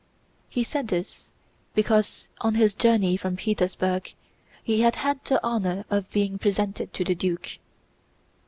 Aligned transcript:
He 0.49 0.63
said 0.63 0.87
this 0.87 1.29
because 1.75 2.27
on 2.39 2.55
his 2.55 2.73
journey 2.73 3.17
from 3.17 3.35
Petersburg 3.35 4.11
he 4.63 4.81
had 4.81 4.95
had 4.95 5.23
the 5.25 5.39
honor 5.45 5.85
of 5.91 6.09
being 6.09 6.39
presented 6.39 6.91
to 6.95 7.03
the 7.03 7.13
Duke. 7.13 7.59